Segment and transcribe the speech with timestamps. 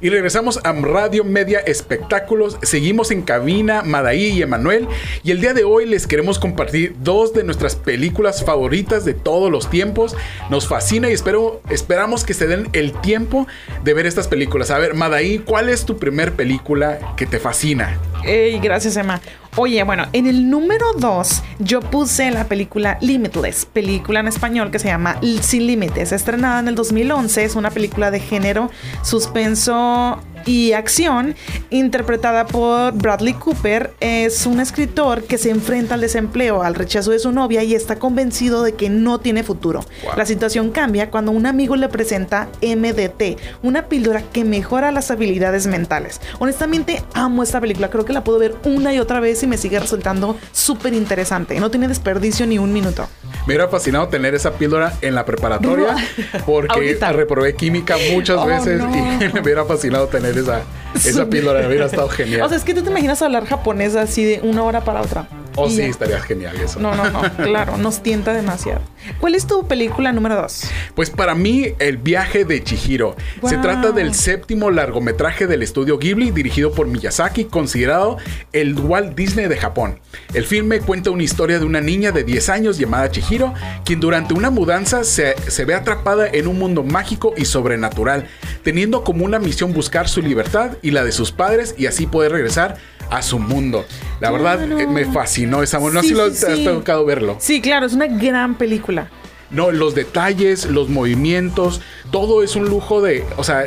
[0.00, 2.56] Y regresamos a Radio Media Espectáculos.
[2.62, 4.86] Seguimos en cabina, Madaí y Emanuel.
[5.24, 9.50] Y el día de hoy les queremos compartir dos de nuestras películas favoritas de todos
[9.50, 10.16] los tiempos.
[10.50, 13.48] Nos fascina y espero, esperamos que se den el tiempo
[13.82, 14.70] de ver estas películas.
[14.70, 17.98] A ver, Madaí, ¿cuál es tu primer película que te fascina?
[18.28, 19.22] Ey, gracias, Emma.
[19.56, 24.78] Oye, bueno, en el número 2 yo puse la película Limitless, película en español que
[24.78, 28.70] se llama Sin Límites, estrenada en el 2011, es una película de género
[29.00, 31.34] suspenso y acción,
[31.68, 37.18] interpretada por Bradley Cooper, es un escritor que se enfrenta al desempleo, al rechazo de
[37.18, 39.84] su novia y está convencido de que no tiene futuro.
[40.16, 45.66] La situación cambia cuando un amigo le presenta MDT, una píldora que mejora las habilidades
[45.66, 46.18] mentales.
[46.38, 49.58] Honestamente, amo esta película, creo que la puedo ver una y otra vez y me
[49.58, 51.60] sigue resultando súper interesante.
[51.60, 53.06] No tiene desperdicio ni un minuto.
[53.46, 55.96] Me hubiera fascinado tener esa píldora en la preparatoria
[56.46, 60.62] porque reprobé química muchas oh, veces y me hubiera fascinado tener esa,
[60.94, 62.42] esa píldora, hubiera estado genial.
[62.42, 65.26] O sea, es que tú te imaginas hablar japonés así de una hora para otra.
[65.58, 66.78] Oh, sí, estaría genial eso.
[66.78, 68.80] No, no, no, claro, nos tienta demasiado.
[69.20, 70.64] ¿Cuál es tu película número dos?
[70.94, 73.16] Pues para mí, El viaje de Chihiro.
[73.46, 78.18] Se trata del séptimo largometraje del estudio Ghibli, dirigido por Miyazaki, considerado
[78.52, 80.00] el Walt Disney de Japón.
[80.34, 84.34] El filme cuenta una historia de una niña de 10 años llamada Chihiro, quien durante
[84.34, 88.26] una mudanza se, se ve atrapada en un mundo mágico y sobrenatural,
[88.62, 92.32] teniendo como una misión buscar su libertad y la de sus padres y así poder
[92.32, 92.76] regresar
[93.10, 93.84] a su mundo.
[94.20, 95.78] La verdad, me fascinó esa.
[95.78, 97.36] No sé si lo has tocado verlo.
[97.38, 99.10] Sí, claro, es una gran película.
[99.50, 103.24] No, los detalles, los movimientos, todo es un lujo de.
[103.36, 103.64] O sea,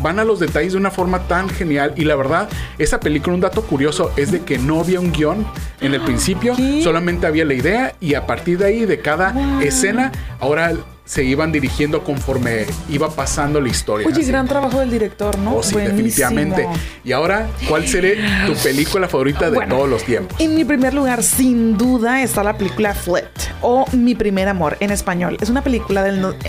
[0.00, 1.92] van a los detalles de una forma tan genial.
[1.96, 5.46] Y la verdad, esa película, un dato curioso, es de que no había un guion
[5.80, 10.12] en el principio, solamente había la idea y a partir de ahí, de cada escena,
[10.38, 10.74] ahora
[11.06, 14.06] se iban dirigiendo conforme iba pasando la historia.
[14.06, 15.56] Oye, gran trabajo del director, ¿no?
[15.56, 16.66] Oh, sí, definitivamente.
[17.04, 20.38] Y ahora, ¿cuál sería tu película favorita de todos los tiempos?
[20.40, 24.90] En mi primer lugar, sin duda, está la película Flit o Mi primer amor en
[24.90, 25.36] español.
[25.40, 26.06] Es una película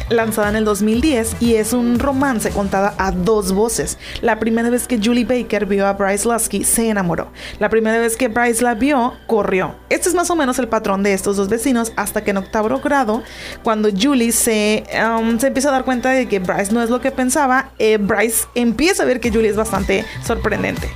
[0.09, 3.97] lanzada en el 2010 y es un romance contada a dos voces.
[4.21, 7.31] La primera vez que Julie Baker vio a Bryce Lasky, se enamoró.
[7.59, 9.75] La primera vez que Bryce la vio, corrió.
[9.89, 12.67] Este es más o menos el patrón de estos dos vecinos hasta que en octavo
[12.79, 13.23] grado,
[13.63, 17.11] cuando Julie Um, se, empieza a dar cuenta de que Bryce no es lo que
[17.11, 20.89] pensaba, eh, Bryce empieza a ver que Julie es bastante sorprendente.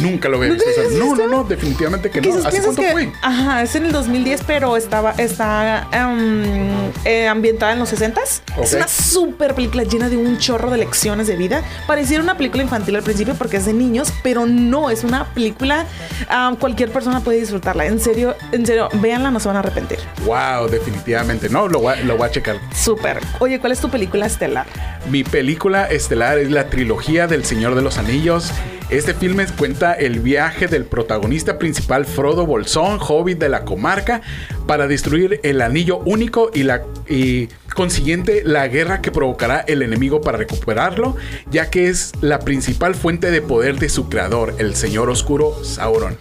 [0.00, 0.54] Nunca lo veo.
[0.98, 2.34] ¿No, no, no, definitivamente que no.
[2.46, 3.12] ¿Hace cuánto fue?
[3.20, 8.42] Ajá, es en el 2010, pero estaba, está um, eh, ambientada en los 60s.
[8.62, 11.62] Es una súper película llena de un chorro de lecciones de vida.
[11.86, 15.86] Pareciera una película infantil al principio porque es de niños, pero no, es una película.
[16.30, 17.86] Um, cualquier persona puede disfrutarla.
[17.86, 19.98] En serio, en serio, véanla, no se van a arrepentir.
[20.24, 21.48] Wow, definitivamente.
[21.48, 22.56] No, lo voy, lo voy a checar.
[22.74, 23.20] Súper.
[23.40, 24.66] Oye, ¿cuál es tu película estelar?
[25.10, 28.52] Mi película estelar es la trilogía del Señor de los Anillos.
[28.92, 34.20] Este filme cuenta el viaje del protagonista principal Frodo Bolsón, hobbit de la comarca,
[34.66, 40.20] para destruir el anillo único y la y consiguiente la guerra que provocará el enemigo
[40.20, 41.16] para recuperarlo,
[41.50, 46.16] ya que es la principal fuente de poder de su creador, el señor oscuro Sauron.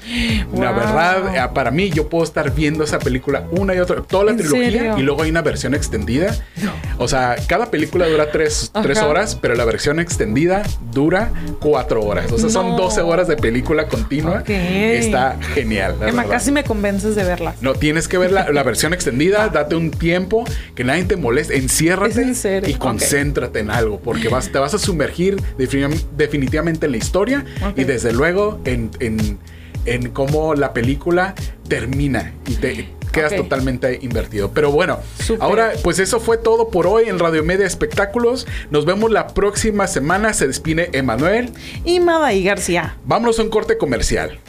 [0.54, 4.26] La verdad, eh, para mí yo puedo estar viendo esa película una y otra, toda
[4.26, 6.36] la trilogía y luego hay una versión extendida.
[6.98, 8.72] O sea, cada película dura tres,
[9.04, 12.32] horas, pero la versión extendida dura cuatro horas.
[12.32, 14.44] O sea, son 12 horas de película continua.
[14.48, 15.96] Está genial.
[16.06, 17.56] Emma, casi me convences de verla.
[17.62, 20.44] No, tienes que ver la, versión extendida, date un tiempo,
[20.76, 22.34] que nadie te moleste, enciérrate
[22.68, 27.84] y concéntrate en algo, porque vas, te vas a sumergir definitivamente en la historia y
[27.84, 31.36] desde luego en, en, cómo la película
[31.68, 34.52] termina y te quedas totalmente invertido.
[34.52, 35.00] Pero bueno,
[35.40, 38.48] ahora pues eso fue todo por hoy en Radio Media Espectáculos.
[38.70, 40.34] Nos vemos la próxima semana.
[40.34, 41.52] Se despide Emanuel
[41.84, 42.98] y Mada y García.
[43.06, 44.40] Vámonos a un corte comercial.